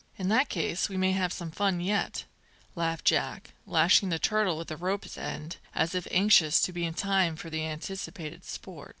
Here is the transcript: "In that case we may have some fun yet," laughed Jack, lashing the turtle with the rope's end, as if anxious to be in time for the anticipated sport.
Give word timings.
"In 0.17 0.29
that 0.29 0.49
case 0.49 0.89
we 0.89 0.97
may 0.97 1.11
have 1.11 1.31
some 1.31 1.51
fun 1.51 1.79
yet," 1.79 2.25
laughed 2.73 3.05
Jack, 3.05 3.51
lashing 3.67 4.09
the 4.09 4.17
turtle 4.17 4.57
with 4.57 4.69
the 4.69 4.75
rope's 4.75 5.15
end, 5.15 5.57
as 5.75 5.93
if 5.93 6.07
anxious 6.09 6.59
to 6.61 6.73
be 6.73 6.85
in 6.87 6.95
time 6.95 7.35
for 7.35 7.51
the 7.51 7.63
anticipated 7.63 8.43
sport. 8.43 8.89